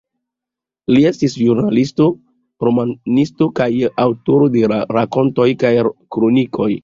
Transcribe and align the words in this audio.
Li 0.93 1.01
estis 1.09 1.35
ĵurnalisto, 1.41 2.07
romanisto 2.67 3.49
kaj 3.61 3.69
aŭtoro 4.07 4.49
de 4.57 4.65
rakontoj 4.73 5.49
kaj 5.65 5.75
kronikoj. 6.17 6.71